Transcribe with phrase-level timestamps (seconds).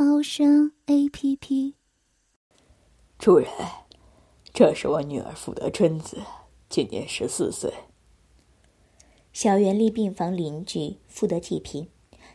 [0.00, 1.74] 猫声 A P P。
[3.18, 3.50] 主人，
[4.54, 6.22] 这是我女儿福德春子，
[6.68, 7.74] 今年十四岁。
[9.32, 11.90] 小袁丽病房邻居富德济平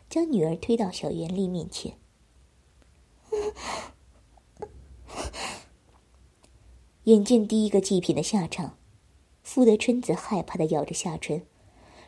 [0.09, 1.97] 将女儿推到小袁丽面前。
[7.05, 8.77] 眼见第一个祭品的下场，
[9.41, 11.45] 富德春子害怕的咬着下唇，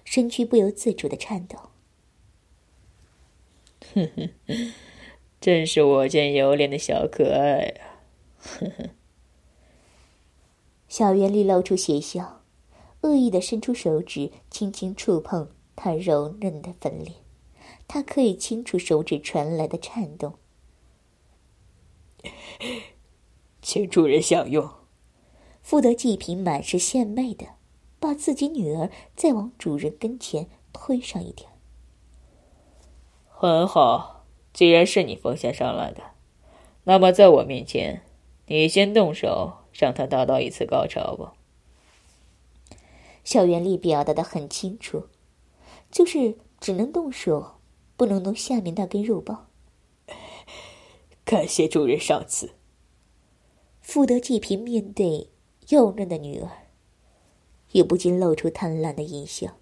[0.03, 1.69] 身躯不由自主的颤抖。
[3.93, 4.29] 哼哼，
[5.39, 8.01] 真是我见犹怜的小可爱啊！
[8.39, 8.89] 呵呵。
[10.87, 12.41] 小袁丽露出邪笑，
[13.01, 17.17] 恶意的伸出手指，轻轻触碰她柔嫩的粉脸，
[17.87, 20.33] 她可以清楚手指传来的颤动。
[23.61, 24.69] 请主人享用。
[25.61, 27.45] 富德济平满是献媚的，
[27.99, 31.49] 把自己女儿再往主人跟前推上一点。
[33.27, 34.14] 很好，
[34.55, 36.01] 既然是你奉献上来的，
[36.85, 38.01] 那么在我面前，
[38.47, 41.33] 你先动手，让他达到一次高潮吧。
[43.25, 45.07] 小袁丽表达的很清楚，
[45.91, 47.57] 就是只能动手，
[47.97, 49.47] 不能动下面那根肉棒。
[51.25, 52.51] 感谢主人赏赐。
[53.81, 55.29] 富德济平面对。
[55.69, 56.47] 幼嫩的女儿，
[57.71, 59.57] 也不禁露出贪婪的淫笑。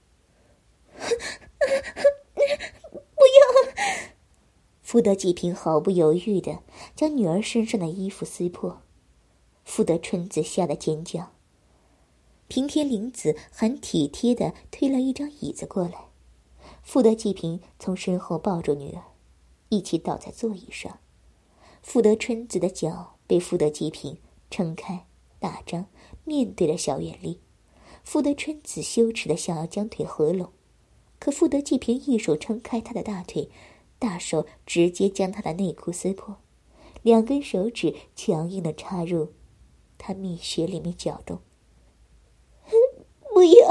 [4.94, 5.02] 不要！
[5.02, 6.60] 福德济平毫不犹豫的
[6.96, 8.84] 将女儿身上的衣服撕破，
[9.66, 11.32] 福德春子吓得尖叫。
[12.48, 16.10] 平田玲子很体贴的推了一张椅子过来，
[16.84, 19.02] 福德济平从身后抱住女儿，
[19.70, 21.00] 一起倒在座椅上。
[21.82, 24.20] 福德春子的脚被福德济平
[24.52, 25.08] 撑开。
[25.40, 25.88] 大张
[26.24, 27.40] 面对着小远丽，
[28.04, 30.52] 福德春子羞耻的想要将腿合拢，
[31.18, 33.50] 可福德济平一手撑开她的大腿，
[34.04, 36.36] 大手直接将她的内裤撕破，
[37.04, 39.32] 两根手指强硬的插入
[39.98, 41.40] 她蜜穴里面搅动。
[43.34, 43.54] 不要！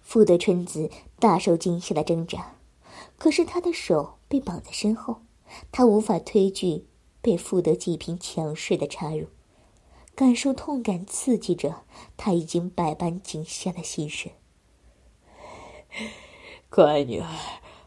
[0.00, 0.88] 富德春子
[1.18, 2.54] 大受惊吓的挣扎，
[3.18, 5.22] 可是她的手被绑在身后，
[5.72, 6.86] 她无法推拒。
[7.20, 9.28] 被富德济平强势的插入，
[10.14, 11.84] 感受痛感刺激着
[12.18, 14.30] 他已经百般惊吓的心神。
[16.70, 17.28] 乖女儿，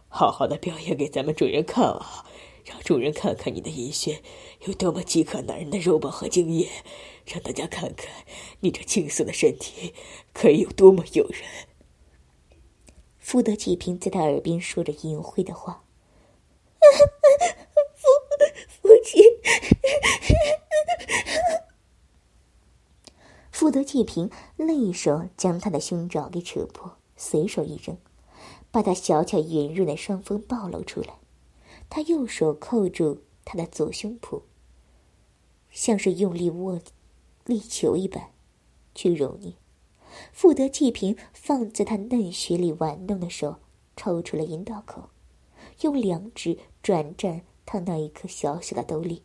[0.08, 2.26] 好好的表演给咱们主人看啊，
[2.66, 4.22] 让主人看看你的阴穴
[4.66, 6.70] 有多么饥渴男人的肉棒和精液，
[7.26, 8.10] 让大家看看
[8.62, 9.94] 你这青涩的身体
[10.34, 11.42] 可以有多么诱人。
[13.20, 15.84] 富德济平在他耳边说着淫秽的话。
[18.82, 19.22] 父亲，
[23.52, 27.98] 傅德济平另一手将他的胸罩给扯破，随手一扔，
[28.72, 31.16] 把他小巧圆润的双峰暴露出来。
[31.90, 34.44] 他右手扣住他的左胸脯，
[35.72, 36.80] 像是用力握
[37.44, 38.30] 力球一般，
[38.96, 39.56] 去揉捏。
[40.32, 43.58] 富德济平放在他嫩穴里玩弄的手
[43.96, 45.10] 抽出了阴道口，
[45.82, 47.42] 用两指转转。
[47.70, 49.24] 他那一颗小小的兜里，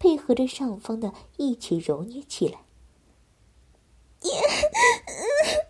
[0.00, 2.62] 配合着上方的一起揉捏起来。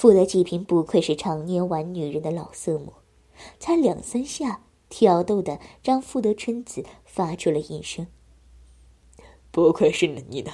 [0.00, 3.02] 福德济平不愧是常年玩女人的老色魔，
[3.58, 8.06] 才两三下，挑逗的让福德春子发出了应声。
[9.50, 10.52] 不愧是你那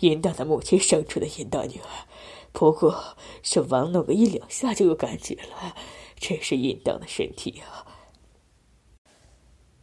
[0.00, 2.04] 淫荡的母亲生出的淫荡女儿，
[2.52, 5.74] 不过是玩弄个一两下就有感觉了，
[6.18, 7.86] 真是淫荡的身体啊！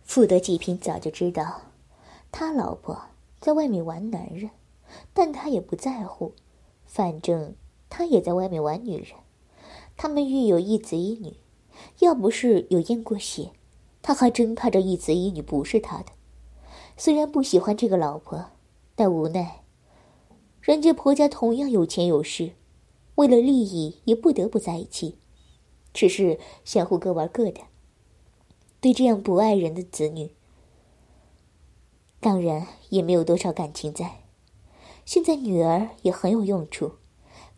[0.03, 1.71] 富德济平早就知道，
[2.31, 3.05] 他老婆
[3.39, 4.51] 在外面玩男人，
[5.11, 6.35] 但他也不在乎，
[6.85, 7.55] 反正
[7.91, 9.09] 他也在外面玩女人。
[9.97, 11.35] 他们育有一子一女，
[11.99, 13.51] 要不是有验过血，
[14.01, 16.05] 他还真怕这一子一女不是他的。
[16.97, 18.45] 虽然不喜欢这个老婆，
[18.95, 19.63] 但无奈，
[20.61, 22.53] 人家婆家同样有钱有势，
[23.15, 25.17] 为了利益也不得不在一起，
[25.93, 27.61] 只是相互各玩各的。
[28.79, 30.31] 对这样不爱人的子女，
[32.19, 34.21] 当然也没有多少感情在。
[35.05, 36.93] 现在女儿也很有用处，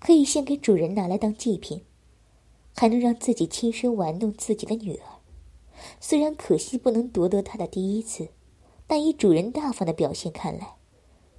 [0.03, 1.83] 可以献给主人拿来当祭品。
[2.75, 5.03] 还能让自己亲身玩弄自己的女儿。
[5.99, 8.29] 虽然可惜不能夺得她的第一次，
[8.87, 10.75] 但以主人大方的表现看来，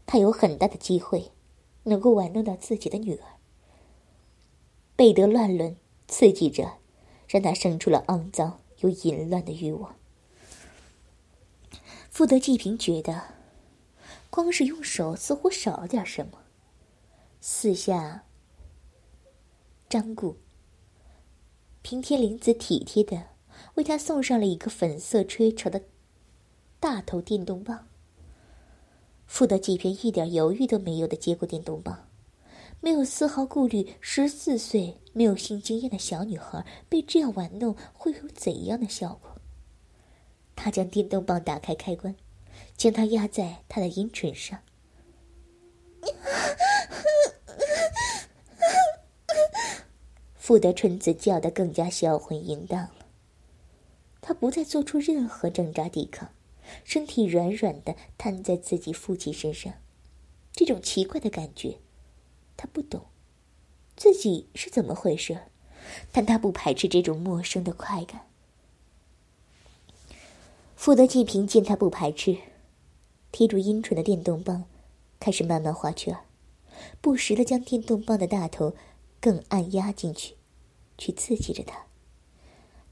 [0.07, 1.33] 他有很大的机会
[1.83, 3.25] 能够玩弄到自己的女儿。
[4.95, 5.77] 贝德乱伦
[6.07, 6.75] 刺激着，
[7.27, 9.97] 让他生出了肮脏又淫乱的欲望。
[12.11, 13.35] 富德济平觉得，
[14.31, 16.39] 光是用手似乎少了点什么。
[17.41, 18.25] 四下
[19.95, 20.39] 张顾，
[21.83, 23.29] 平田玲子体贴的
[23.75, 25.85] 为他送上了一个粉色吹潮的
[26.81, 27.87] 大头电动棒。
[29.29, 32.09] 富德济平一点犹豫都没有的接过电动棒，
[32.81, 33.95] 没有丝毫顾虑。
[34.01, 39.41] 十四岁没有性经验的小女孩被这样玩弄会有怎样的效果？
[40.57, 42.17] 他将电动棒打开开关，
[42.77, 44.59] 将它压在他的阴唇上。
[50.47, 53.07] 富德春子叫得更加销魂淫荡了。
[54.21, 56.29] 他不再做出任何挣扎抵抗，
[56.85, 59.73] 身体软软的瘫在自己父亲身上。
[60.53, 61.79] 这种奇怪的感觉，
[62.59, 63.07] 他不懂，
[63.97, 65.45] 自己是怎么回事，
[66.13, 68.27] 但他不排斥这种陌生的快感。
[70.77, 72.37] 富德季平见他不排斥，
[73.33, 74.67] 贴住阴唇的电动棒
[75.19, 76.15] 开始慢慢画圈，
[77.01, 78.75] 不时的将电动棒的大头
[79.25, 80.35] 更按压进去，
[80.99, 81.87] 去刺激着他。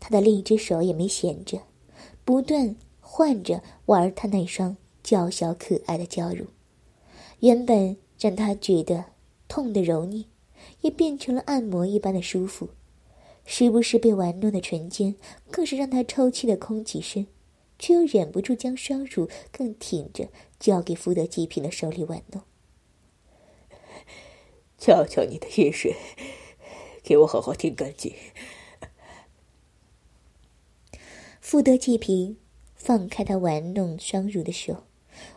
[0.01, 1.61] 他的另一只手也没闲着，
[2.25, 6.47] 不断换着玩他那双娇小可爱的娇乳。
[7.41, 9.05] 原本让他觉得
[9.47, 10.25] 痛的柔腻，
[10.81, 12.71] 也变成了按摩一般的舒服。
[13.45, 15.15] 时不时被玩弄的唇间，
[15.51, 17.27] 更是让他抽泣的空几声。
[17.79, 22.41] 却又忍不住将双乳更挺着交给福德极品的手里玩弄。
[24.85, 25.95] 瞧瞧你的饮水，
[27.05, 28.13] 给我好好听干净。
[31.41, 32.37] 福德济平
[32.75, 34.83] 放开他玩弄双乳的手，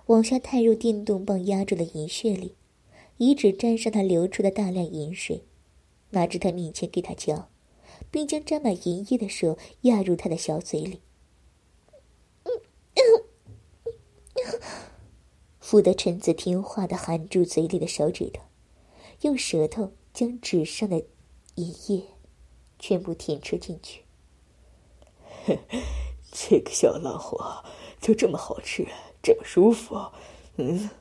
[0.08, 2.56] 往下探入电动棒压住的银穴里，
[3.18, 5.44] 以指沾上他流出的大量银水，
[6.10, 7.52] 拿至他面前给他浇，
[8.10, 11.02] 并将沾满银液的手压入他的小嘴里。
[15.60, 18.42] 福德臣子听话的含住嘴里的手指头，
[19.26, 21.04] 用舌头将纸上的
[21.56, 22.04] 银液
[22.78, 24.04] 全部舔吃进去。
[26.32, 27.64] 这个小浪货
[28.00, 28.88] 就这么好吃，
[29.24, 30.12] 这么舒服，
[30.58, 30.92] 嗯。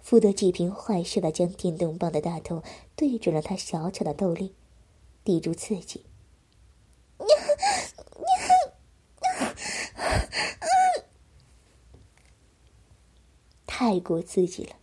[0.00, 2.64] 福德济平坏笑的将电动棒的大头
[2.96, 4.56] 对准了他小巧的豆粒，
[5.22, 6.04] 抵住刺激。
[13.64, 14.74] 太过刺激了，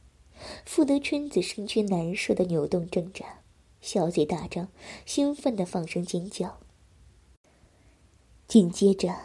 [0.71, 3.39] 富德春子身躯难受的扭动挣扎，
[3.81, 4.67] 小嘴大张，
[5.03, 6.59] 兴奋的放声尖叫。
[8.47, 9.15] 紧接着，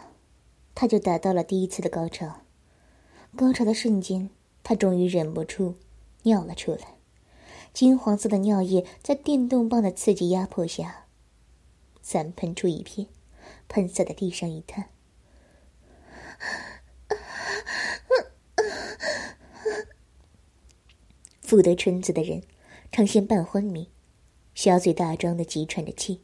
[0.73, 2.41] 他就达到了第一次的高潮。
[3.35, 4.31] 高潮的瞬间，
[4.63, 5.75] 他终于忍不住
[6.23, 6.95] 尿了出来，
[7.71, 11.05] 金黄色的尿液在电动棒的刺激压迫下，
[12.01, 13.07] 散喷出一片，
[13.67, 14.89] 喷洒在地上一滩。
[21.45, 22.41] 富德春子的人，
[22.91, 23.87] 呈现半昏迷，
[24.55, 26.21] 小嘴大张的急喘着气。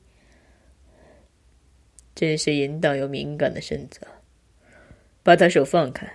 [2.16, 4.02] 真是淫荡又敏感的身子，
[5.22, 6.12] 把他手放开，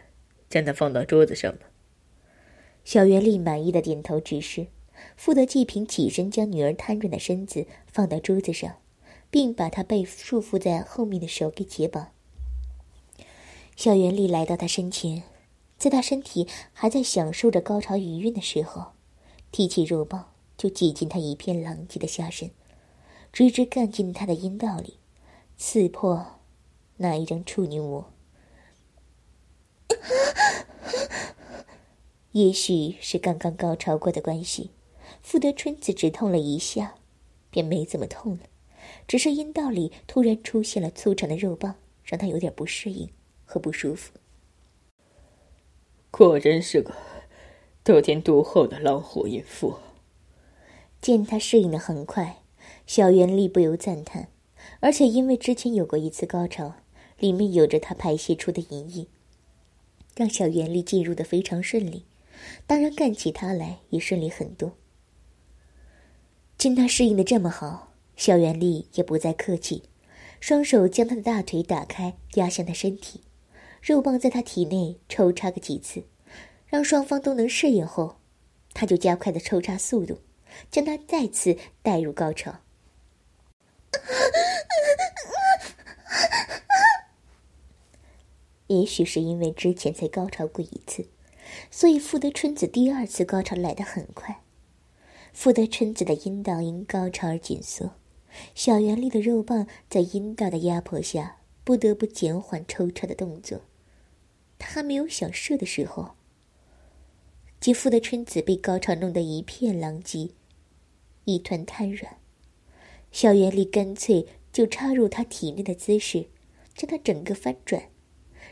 [0.51, 1.67] 将他放到桌子上吧。
[2.85, 4.67] 小袁丽满意的点头指示。
[5.15, 8.79] 富德济平起身，将女儿瘫软的身子放到桌子上，
[9.31, 12.09] 并把她被束缚在后面的手给解绑。
[13.77, 15.23] 小袁丽来到他身前，
[15.77, 18.96] 在他身体还在享受着高潮余韵的时候。
[19.57, 22.51] 提起肉棒，就挤进他一片狼藉的下身，
[23.33, 24.99] 直直干进他的阴道里，
[25.57, 26.41] 刺破
[26.99, 28.13] 那一张处女膜。
[32.33, 34.73] 也许是刚刚高潮过的关系，
[35.23, 36.97] 富德春子只痛了一下，
[37.49, 38.41] 便没怎么痛了，
[39.09, 43.09] 只是阴道里突然出现了粗长的肉棒，让他有点不适应
[43.47, 44.13] 和不舒服。
[46.11, 46.95] 果真是个。
[47.87, 49.77] 得天独厚的狼虎淫妇。
[51.01, 52.39] 见他适应的很快，
[52.85, 54.27] 小袁丽不由赞叹，
[54.81, 56.75] 而且因为之前有过一次高潮，
[57.21, 59.07] 里面有着他排泄出的淫液，
[60.17, 62.05] 让小袁丽进入的非常顺利。
[62.67, 64.73] 当然，干起他来也顺利很多。
[66.59, 69.85] 见他适应的这么好，小袁丽也不再客气，
[70.41, 73.21] 双手将他的大腿打开，压向他身体，
[73.81, 76.03] 肉棒在他体内抽插个几次。
[76.67, 78.17] 让双方都能适应后，
[78.75, 80.19] 他就加快了抽插速度，
[80.71, 82.57] 将他再次带入高潮。
[88.67, 91.07] 也许是因为之前才高潮过一次，
[91.71, 94.43] 所以富德春子第二次高潮来得很快。
[95.33, 97.93] 富德春子的阴道因高潮而紧缩，
[98.57, 103.61] 小圆丽的肉棒在阴道的压迫下，不得不减缓抽插的动作。
[104.59, 106.16] 他还没有想射的时候，
[107.67, 110.31] 见富德春子被高潮弄得一片狼藉，
[111.25, 112.19] 一团瘫软，
[113.11, 116.29] 小圆丽干脆就插入他体内的姿势，
[116.77, 117.91] 将他整个翻转。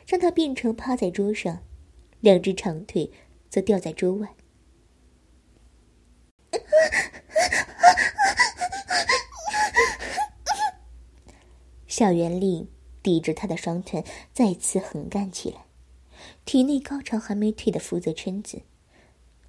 [0.09, 1.63] 让他变成趴在桌上，
[2.19, 3.13] 两只长腿
[3.49, 4.35] 则吊在桌外。
[11.87, 12.69] 小圆丽
[13.01, 14.03] 抵着他的双臀，
[14.33, 15.67] 再次横干起来。
[16.45, 18.63] 体内高潮还没退的福泽春子，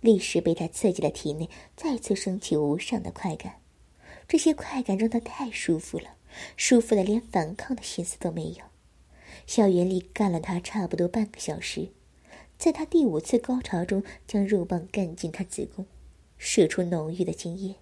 [0.05, 3.55] 立时被他刺激的体内再次升起无上的快感。
[4.27, 6.15] 这些快感让他太舒服了，
[6.55, 8.65] 舒服的连反抗的心思都没有。
[9.45, 11.89] 小圆丽干了他差不多半个小时，
[12.57, 15.85] 在他第五次高潮中，将肉棒干进他子宫，
[16.37, 17.75] 射出浓郁的精液。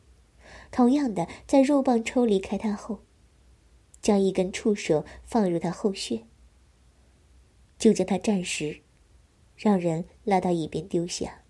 [0.72, 3.00] 同样的，在肉棒抽离开他后，
[4.02, 6.24] 将一根触手放入他后穴，
[7.78, 8.82] 就将他暂时
[9.56, 11.43] 让人拉到一边丢下。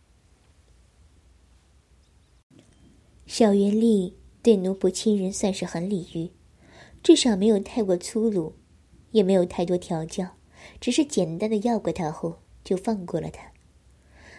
[3.34, 6.30] 小圆丽对奴仆亲人算是很礼遇，
[7.02, 8.54] 至少没有太过粗鲁。
[9.10, 10.38] 也没有太多调教，
[10.80, 13.52] 只是简单的要过他后就放过了他，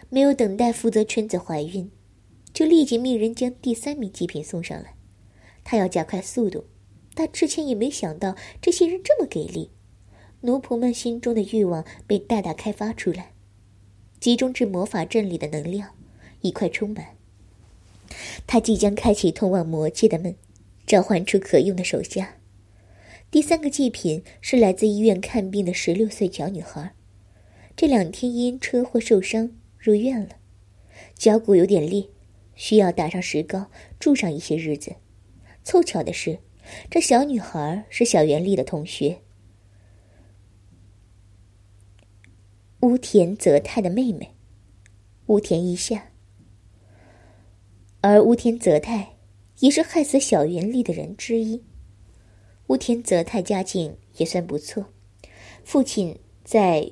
[0.09, 1.91] 没有等待负责春子怀孕，
[2.53, 4.95] 就立即命人将第三名祭品送上来。
[5.65, 6.63] 他要加快速度，
[7.13, 9.71] 但之前也没想到这些人这么给力。
[10.39, 13.33] 奴仆们心中的欲望被大大开发出来，
[14.21, 15.93] 集中至魔法阵里的能量
[16.39, 17.14] 一块充满。
[18.47, 20.35] 他即将开启通往魔界的门，
[20.85, 22.37] 召唤出可用的手下。
[23.31, 26.93] 第三个祭品是来自医院看病的十六岁小女孩，
[27.75, 30.37] 这两天因车祸受伤入院了，
[31.15, 32.07] 脚骨有点裂，
[32.55, 33.69] 需要打上石膏
[33.99, 34.95] 住上一些日子。
[35.63, 36.39] 凑巧的是，
[36.89, 39.21] 这小女孩是小袁丽的同学，
[42.81, 44.35] 乌田泽太的妹妹，
[45.25, 46.11] 乌田一夏。
[48.07, 49.15] 而乌田泽太
[49.57, 51.63] 也是害死小云丽的人之一。
[52.67, 54.85] 乌田泽太家境也算不错，
[55.63, 56.91] 父亲在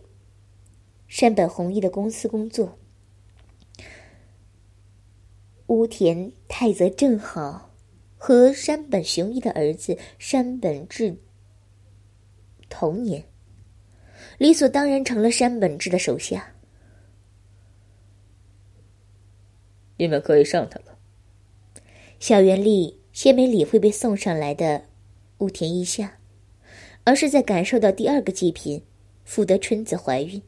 [1.08, 2.80] 山本弘一的公司工作。
[5.68, 7.76] 乌田太则正好
[8.18, 11.16] 和山本雄一的儿子山本智
[12.70, 13.24] 同年，
[14.40, 16.56] 理所当然成了山本智的手下。
[19.98, 20.93] 你们可以上他了。
[22.24, 24.84] 小圆丽先没理会被送上来的。
[25.40, 26.20] 雾田一下，
[27.04, 28.82] 而是在感受到第二个祭品
[29.26, 30.42] 福德春子怀孕，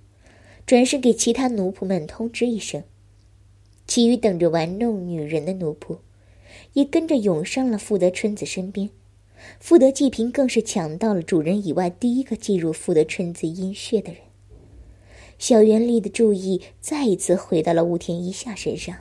[0.65, 2.81] 转身给其他奴仆们通知一声，
[3.85, 5.97] 其余等着玩弄女人的奴仆
[6.71, 8.89] 也跟着涌上了福德春子身边。
[9.59, 14.21] 福德祭品更是抢到了主人以外第一个进入福德春子阴穴的人。
[15.37, 18.95] 小圆丽的注意再一次回到了雾田一下身上，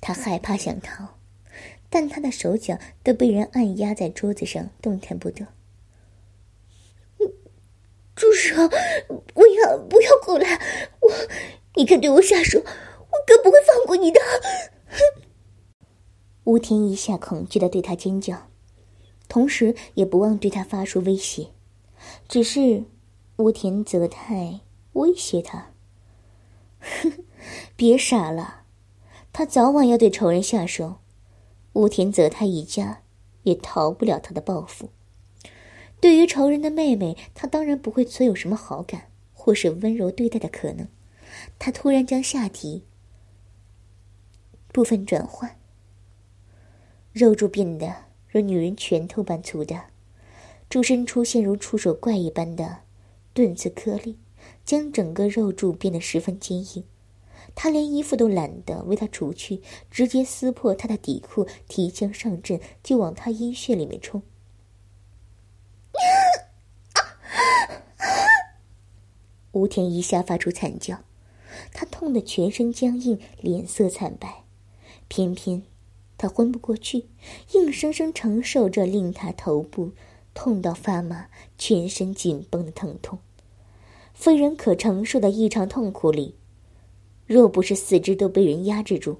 [0.00, 1.18] 他害怕想逃。
[1.88, 5.46] 但他的手脚都被人按压在桌子上，动弹不得。
[8.14, 8.68] 住手！
[9.34, 10.60] 不要不要过来！
[11.00, 11.10] 我，
[11.74, 14.20] 你敢对我下手，我可不会放过你的！
[16.44, 18.50] 吴天一下恐惧的对他尖叫，
[19.28, 21.48] 同时也不忘对他发出威胁。
[22.26, 22.84] 只是，
[23.36, 24.60] 吴田则太
[24.94, 25.72] 威胁他
[27.76, 28.64] ：“别傻了，
[29.38, 30.96] 他早晚要对仇人下手。”
[31.76, 33.02] 乌田泽太一家
[33.42, 34.88] 也逃不了他的报复。
[36.00, 40.88] 对于仇人的妹妹，他当然不会存有什么好感或是温柔对待的可能。
[41.58, 42.84] 他突然将下体
[44.72, 45.58] 部分转换，
[47.12, 47.94] 肉柱变得
[48.30, 49.90] 如女人拳头般粗大，
[50.70, 52.78] 柱身出现如触手怪一般的
[53.34, 54.18] 钝刺颗粒，
[54.64, 56.84] 将整个肉柱变得十分坚硬。
[57.56, 64.22] 他连衣服都懒得为他除去，直接撕破他的底裤，提枪上阵，就往他阴穴里面冲。
[69.52, 70.98] 吴天一下发出惨叫，
[71.72, 74.44] 他痛得全身僵硬，脸色惨白。
[75.08, 75.62] 偏偏
[76.18, 77.06] 他昏不过去，
[77.54, 79.92] 硬生生承受着令他头部
[80.34, 83.20] 痛到发麻、全身紧绷的疼痛，
[84.12, 86.34] 非人可承受的异常痛苦里。
[87.26, 89.16] 若不是四肢都被人压制住，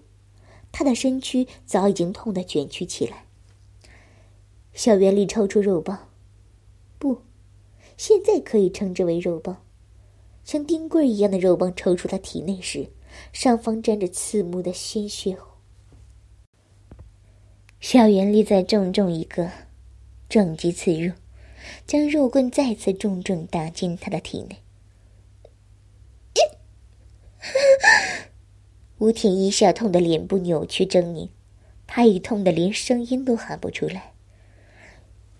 [0.70, 3.24] 他的身躯早已经痛得卷曲起来。
[4.72, 6.08] 小圆里抽出肉棒，
[6.98, 7.22] 不，
[7.96, 9.62] 现在可以称之为肉棒，
[10.44, 12.88] 像钉棍一样的肉棒抽出他体内时，
[13.32, 15.36] 上方沾着刺目的鲜血。
[17.80, 19.50] 小圆力再重重一个
[20.28, 21.12] 重击刺入，
[21.86, 24.58] 将肉棍再次重重打进他的体内。
[28.98, 31.28] 吴天一下痛得脸部扭曲狰狞，
[31.86, 34.14] 他已痛得连声音都喊不出来。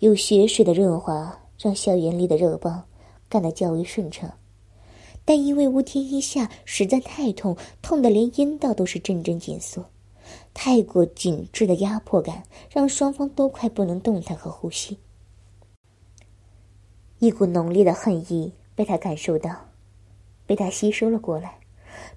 [0.01, 2.87] 有血水的润滑让校园里的热棒
[3.29, 4.39] 干得较为顺畅，
[5.25, 9.87] 但因为吴天一下实在太痛，痛得连阴道都是阵阵紧缩。
[10.53, 14.99] 太过紧致的压迫感让双方都快不能动弹和呼吸。
[17.19, 19.69] 一股浓烈的恨意被他感受到，
[20.47, 21.59] 被他吸收了过来，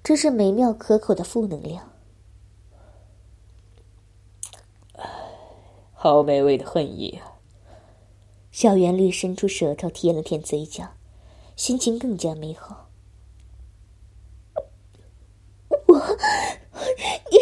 [0.02, 1.92] 这是美妙可口的负能量。
[5.92, 7.36] 好美味的恨意啊！
[8.50, 10.94] 小圆绿伸出舌头舔了舔嘴角，
[11.56, 12.88] 心情更加美好。
[15.86, 15.98] 我，
[17.30, 17.36] 你，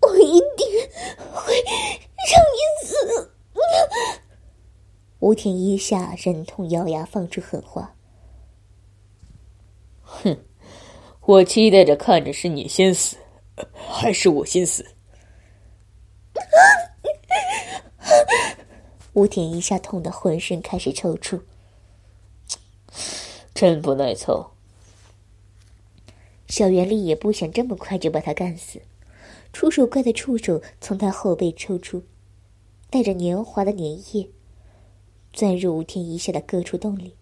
[0.00, 0.66] 我一定
[1.34, 1.54] 会
[2.30, 3.32] 让你死！
[5.18, 7.96] 吴天一下忍痛咬牙，放出狠话
[10.02, 10.38] ：“哼，
[11.30, 13.16] 我期待着看着是你先死，
[13.88, 14.84] 还是我先死？”
[19.14, 21.40] 吴天一下痛得浑身开始抽搐，
[23.54, 24.50] 真不耐操。
[26.48, 28.82] 小袁丽也不想这么快就把他干死，
[29.52, 32.02] 触手怪的触手从他后背抽出，
[32.90, 33.82] 带着黏滑的粘
[34.16, 34.28] 液，
[35.32, 37.14] 钻入吴天一下的各处洞里，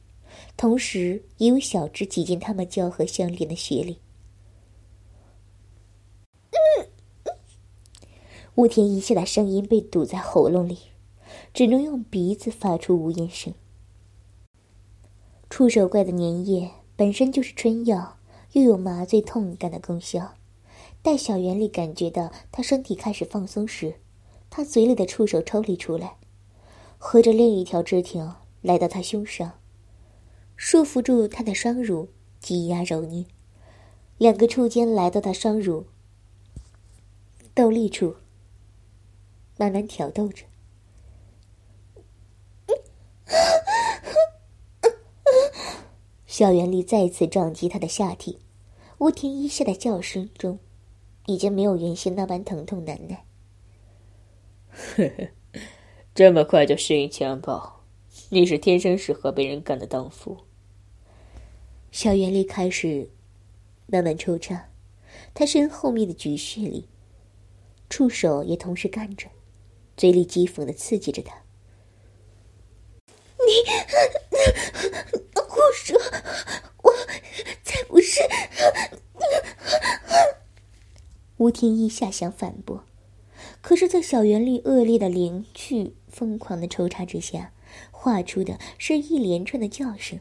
[0.57, 3.99] 同时也有小只挤进他们交合相连的血里。
[8.54, 10.78] 吴天一下的声音被堵在喉咙里。
[11.52, 13.52] 只能用鼻子发出呜咽声。
[15.50, 18.18] 触手怪的粘液本身就是春药，
[18.52, 20.34] 又有麻醉痛感的功效。
[21.02, 23.95] 待小圆里感觉到他身体开始放松时，
[24.50, 26.17] 他嘴里的触手抽离出来，
[26.99, 29.52] 合着另一条枝条来到他胸上，
[30.60, 32.08] 束缚住他的双乳，
[32.40, 33.25] 挤压揉捏。
[34.18, 35.86] 两个触尖来到他双乳
[37.54, 38.16] 斗立处，
[39.56, 40.44] 慢慢挑逗着。
[46.26, 48.40] 小圆力再次撞击他的下体，
[48.99, 50.58] 吴天一下的叫声中，
[51.26, 53.25] 已经没有原先那般疼痛难耐。
[54.71, 55.60] 呵呵，
[56.14, 57.84] 这么快就适应强暴，
[58.30, 60.36] 你是天生适合被人干的荡妇。
[61.99, 63.11] 小圆力开始
[63.87, 64.69] 慢慢抽插，
[65.34, 66.89] 他身后面的菊穴里，
[67.91, 69.26] 触手也同时干着，
[69.97, 71.43] 嘴里讥讽的刺激着他。
[73.39, 73.52] 你，
[75.34, 76.00] 胡说！
[76.84, 76.93] 我
[77.65, 78.21] 才不是。
[81.39, 82.84] 吴天一下想反驳，
[83.61, 87.52] 可是，在小圆力恶劣的灵去疯狂的抽插之下，
[87.91, 90.21] 画出的是一连串的叫声。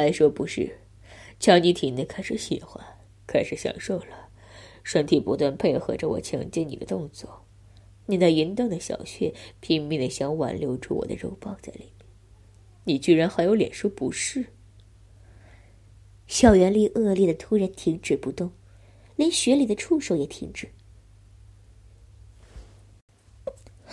[0.00, 0.78] 还说不是？
[1.38, 2.84] 瞧你体内开始喜欢，
[3.26, 4.28] 开始享受了，
[4.82, 7.44] 身体不断配合着我强奸你的动作。
[8.06, 12.06] 你那淫荡的小穴拼命的想挽留住我的肉棒在里面，
[12.84, 14.46] 你居然还有脸说不是？
[16.26, 18.52] 小圆力恶劣的突然停止不动，
[19.16, 20.68] 连血里的触手也停止。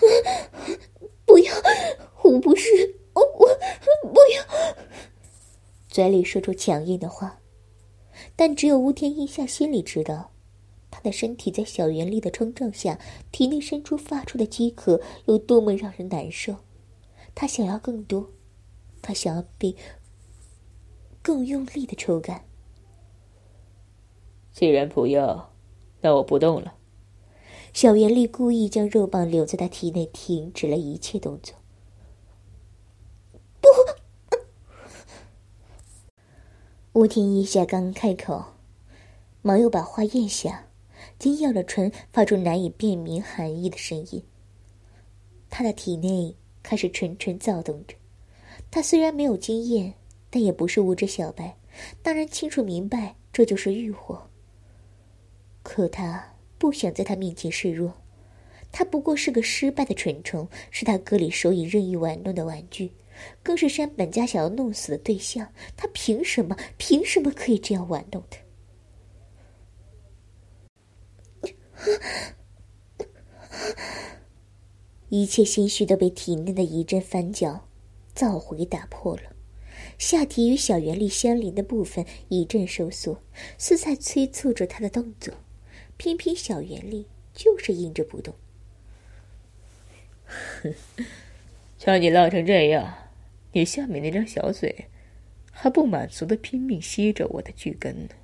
[1.26, 1.54] 不要，
[2.22, 3.48] 我不是，我我
[4.08, 4.42] 不要。
[5.90, 7.40] 嘴里说出强硬的话，
[8.36, 10.30] 但只有吴天一下心里知道。
[10.92, 12.98] 他的身体在小圆力的冲撞下，
[13.32, 16.56] 体内深处发出的饥渴有多么让人难受。
[17.34, 18.30] 他想要更多，
[19.02, 19.74] 他想要被
[21.22, 22.44] 更用力的抽干。
[24.52, 25.52] 既然不要，
[26.00, 26.74] 那我不动了。
[27.72, 31.54] 小圆力故意将肉棒留在他体内，停止了一切动作。
[33.60, 33.68] 不，
[36.92, 38.46] 吴天一下刚开口，
[39.42, 40.66] 忙又把话咽下。
[41.20, 44.24] 紧咬着唇，发出难以辨明含义的声音。
[45.48, 47.94] 他的体内开始蠢蠢躁动着。
[48.72, 49.94] 他虽然没有经验，
[50.30, 51.56] 但也不是无知小白，
[52.02, 54.28] 当然清楚明白这就是欲火。
[55.62, 57.94] 可他不想在他面前示弱，
[58.72, 62.90] 他不过是个失败的蠢虫，是他哥里手以任意玩弄的玩具，
[63.42, 65.52] 更是山本家想要弄死的对象。
[65.76, 66.56] 他凭什么？
[66.78, 68.38] 凭什么可以这样玩弄他？
[75.08, 77.66] 一切心绪都被体内的一阵翻搅、
[78.14, 79.22] 燥火给打破了。
[79.98, 83.20] 下体与小圆粒相邻的部分一阵收缩，
[83.58, 85.34] 似在催促着他的动作。
[85.96, 88.34] 偏偏小圆粒就是硬着不动。
[90.26, 90.74] 哼
[91.78, 93.09] 瞧你浪成这样，
[93.52, 94.86] 你下面那张小嘴
[95.50, 98.14] 还不满足的拼命吸着我的巨根呢。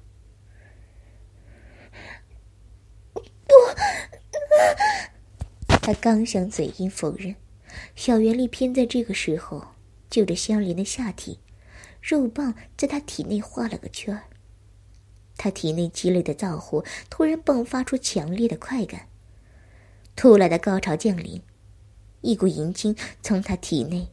[3.15, 3.55] 不，
[5.83, 7.35] 他刚想嘴硬否认，
[7.95, 9.75] 小圆力偏在这个时候
[10.09, 11.41] 就着相连的下体。
[12.01, 14.25] 肉棒在他体内画了个圈儿，
[15.37, 19.09] 他体内积累的燥火突然迸发出强烈的快感，
[20.15, 21.43] 突来的高潮降临，
[22.21, 24.07] 一股银精从他体内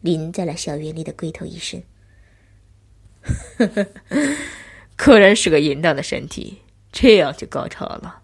[0.00, 1.82] 淋在了小圆里的龟头一身。
[4.96, 8.22] 果然是个淫荡的身体，这样就高潮了。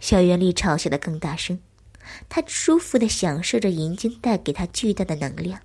[0.00, 1.58] 小圆里嘲笑的更大声，
[2.28, 5.60] 他舒服的享受着银精带给他巨大的能量。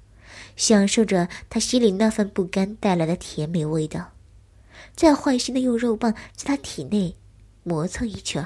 [0.58, 4.12] 享受着他心里那份不甘带来的甜美味道，
[4.96, 7.16] 再坏心的用肉棒在他体内
[7.64, 8.46] 磨蹭一圈。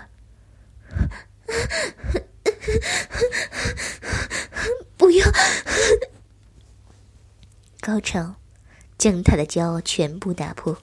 [4.98, 5.26] 不要！
[7.86, 8.38] 高潮
[8.98, 10.80] 将他的骄傲全部打破，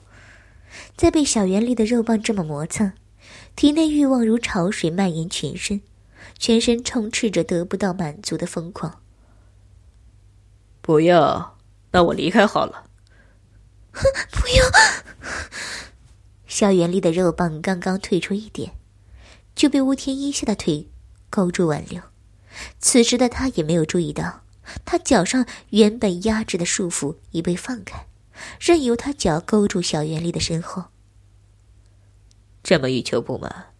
[0.95, 2.93] 在被小圆力的肉棒这么磨蹭，
[3.57, 5.81] 体内欲望如潮水蔓延全身，
[6.39, 9.01] 全身充斥着得不到满足的疯狂。
[10.81, 11.57] 不要，
[11.91, 12.89] 那我离开好了。
[13.91, 14.63] 哼， 不要！
[16.47, 18.77] 小圆力的肉棒刚刚退出一点，
[19.53, 20.89] 就被乌天一下的腿
[21.29, 22.01] 勾住挽留。
[22.79, 24.42] 此时的他也没有注意到，
[24.85, 28.07] 他脚上原本压制的束缚已被放开，
[28.59, 30.85] 任由他脚勾住小袁丽的身后。
[32.63, 33.73] 这么欲求不满，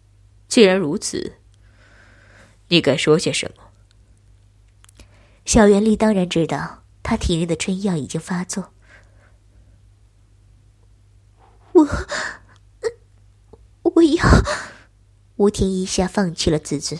[0.48, 1.38] 既然如此，
[2.68, 3.64] 你该说些什么？
[5.44, 6.80] 小袁丽当然知道。
[7.06, 8.72] 他体内的春药已经发作，
[11.72, 11.86] 我，
[13.82, 14.24] 我要。
[15.36, 16.98] 吴天一下放弃了自尊，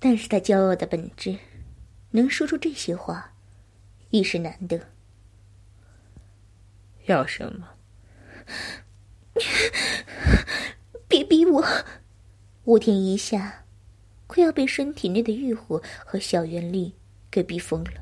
[0.00, 1.38] 但是他骄傲的本质，
[2.10, 3.34] 能说出这些话，
[4.10, 4.88] 亦是难得。
[7.06, 7.68] 要什么？
[11.06, 11.64] 别逼我！
[12.64, 13.58] 吴天一下。
[14.26, 16.94] 快要被身体内的欲火和小原力
[17.32, 17.94] 给逼疯了。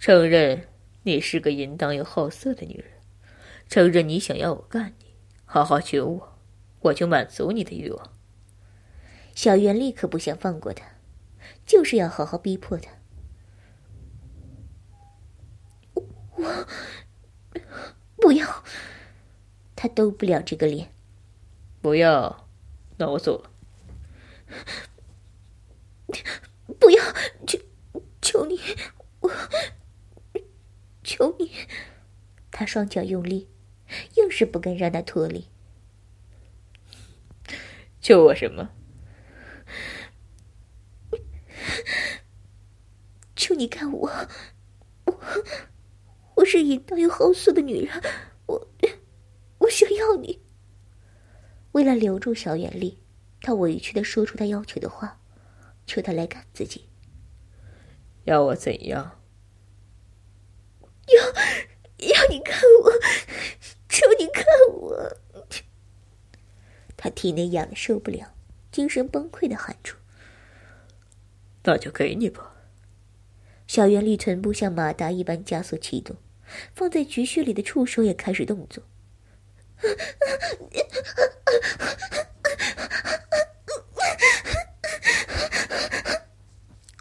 [0.00, 0.66] 承认
[1.04, 2.90] 你是个淫荡又好色的女人，
[3.68, 5.06] 承认你想要我干你，
[5.44, 6.38] 好好求我，
[6.80, 8.17] 我就满足你的欲望。
[9.38, 10.84] 小袁立刻不想放过他，
[11.64, 12.90] 就是要好好逼迫他。
[15.94, 16.66] 我
[18.16, 18.64] 不要，
[19.76, 20.92] 他兜不了这个脸。
[21.80, 22.48] 不要，
[22.96, 23.52] 那我走了。
[26.80, 27.04] 不要！
[27.46, 27.60] 求
[28.20, 28.58] 求你，
[29.20, 29.30] 我
[31.04, 31.52] 求你！
[32.50, 33.48] 他双脚用力，
[34.16, 35.46] 硬是不肯让他脱离。
[38.00, 38.70] 求我什么？
[43.48, 44.10] 求你看我，
[45.06, 45.18] 我
[46.34, 48.02] 我是淫荡又好色的女人，
[48.44, 48.68] 我
[49.56, 50.42] 我想要你。
[51.72, 52.98] 为了留住小袁丽。
[53.40, 55.18] 他委屈的说出他要求的话，
[55.86, 56.90] 求他来干自己。
[58.24, 59.18] 要我怎样？
[61.06, 61.24] 要
[62.06, 62.92] 要你看我，
[63.88, 65.16] 求你看我！
[66.98, 68.34] 他体内痒的受不了，
[68.70, 69.96] 精神崩溃的喊出
[71.64, 72.56] ：“那就给你吧。”
[73.68, 76.16] 小圆力臀部像马达一般加速启动，
[76.74, 78.82] 放在菊穴里的触手也开始动作。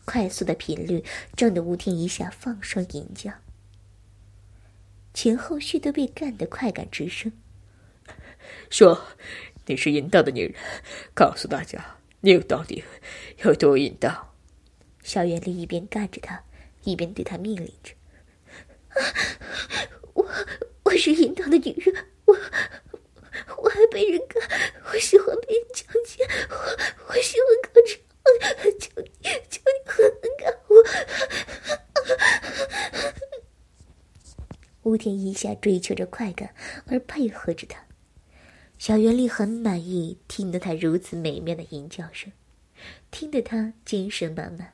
[0.04, 1.04] 快速的频率
[1.36, 3.32] 震得吴天一下放声吟叫，
[5.14, 7.32] 前后续都被干得快感直升。
[8.70, 9.06] 说，
[9.68, 10.56] 你是淫荡的女人，
[11.14, 12.84] 告诉大家你有到底
[13.44, 14.34] 有多淫荡。
[15.02, 16.44] 小袁丽一边干着他，
[16.88, 17.94] 一边对他命令着
[20.16, 20.26] ：“我
[20.84, 22.34] 我是淫荡的女人，我
[23.58, 24.42] 我还被人干，
[24.86, 26.56] 我喜欢被人强奸，我
[27.10, 28.00] 我喜欢高潮。”
[28.80, 29.10] 求你，
[29.50, 30.76] 求你狠狠干我！
[34.84, 37.86] 吴天一下追求着快感而配合着他，
[38.78, 42.32] 小袁丽很满意听得他如此美妙的吟叫声，
[43.12, 44.74] 听得他精神满满，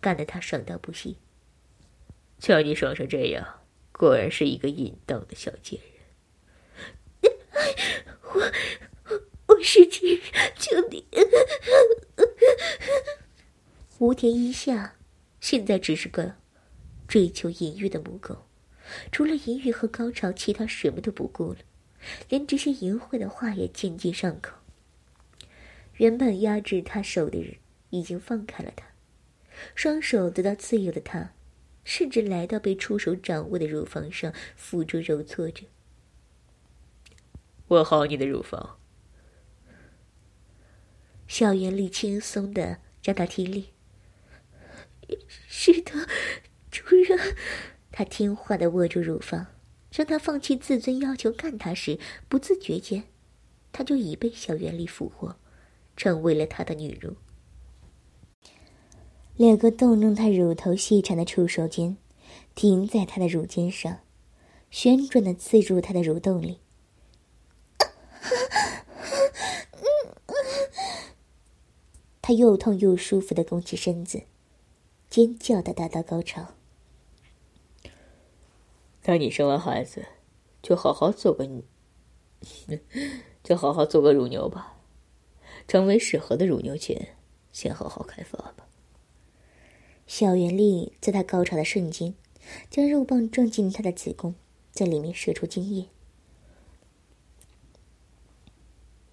[0.00, 1.16] 干得他爽到不行。
[2.42, 3.60] 瞧你爽成这样，
[3.92, 7.32] 果然是一个淫荡的小贱人。
[9.46, 10.20] 我世之人，
[10.58, 11.06] 求你！
[13.98, 14.96] 吴田一下，
[15.40, 16.34] 现在只是个
[17.06, 18.48] 追求淫欲的母狗，
[19.12, 21.58] 除了淫欲和高潮，其他什么都不顾了，
[22.28, 24.56] 连这些淫秽的话也渐渐上口。
[25.98, 27.54] 原本压制他手的人，
[27.90, 28.84] 已经放开了他，
[29.76, 31.34] 双手得到自由的他，
[31.84, 35.64] 甚至来到被触手掌握的乳房上，辅助揉搓着。
[37.68, 38.78] 握好你的乳房。
[41.26, 43.66] 小袁丽轻松的让他听令。
[45.26, 45.92] 是的，
[46.70, 47.18] 主人。
[47.90, 49.46] 他听话的握住乳房，
[49.90, 53.04] 让他放弃自尊，要求干他时，不自觉间，
[53.72, 55.36] 他就已被小袁丽俘获，
[55.96, 57.16] 成为了他的女奴。
[59.42, 61.96] 两个动弄他乳头细长的触手间，
[62.54, 63.98] 停在他的乳尖上，
[64.70, 66.60] 旋转的刺入他的乳洞里。
[72.20, 74.22] 他又痛又舒服的弓起身子。
[75.10, 76.54] 尖叫的达到高潮。
[79.02, 80.06] 当你生完孩子，
[80.62, 81.44] 就好好做个，
[83.42, 84.78] 就好好做个乳牛吧。
[85.66, 87.16] 成为适合的乳牛前，
[87.50, 88.68] 先好好开发吧。
[90.06, 92.14] 小袁丽在他高潮的瞬间，
[92.68, 94.34] 将肉棒撞进他的子宫，
[94.70, 95.86] 在里面射出精液。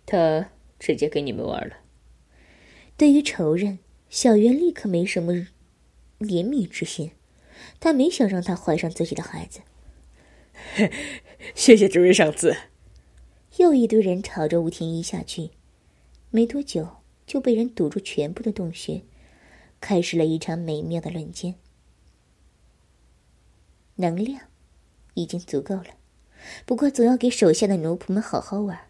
[0.06, 0.50] 他
[0.80, 1.78] 直接跟你们玩了。
[2.98, 5.48] 对于仇人，小袁立可没什么。
[6.20, 7.12] 怜悯之心，
[7.80, 9.62] 他没想让他怀上自己的孩子。
[11.56, 12.58] 谢谢诸位赏赐。
[13.56, 15.52] 又一堆人朝着吴天一下去，
[16.30, 19.04] 没多久就被人堵住全部的洞穴，
[19.80, 21.56] 开始了一场美妙的轮奸。
[23.96, 24.48] 能量
[25.14, 25.98] 已经足够了，
[26.66, 28.90] 不过总要给手下的奴仆们好好玩，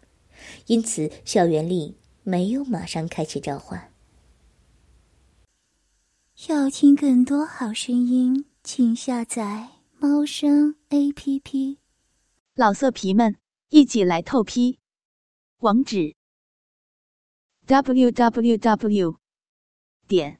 [0.66, 3.92] 因此校园里没有马上开启召唤。
[6.48, 11.78] 要听更多好声音，请下载猫声 A P P。
[12.54, 13.36] 老色皮们，
[13.68, 14.78] 一起来透批！
[15.58, 16.14] 网址
[17.66, 19.16] ：w w w
[20.08, 20.39] 点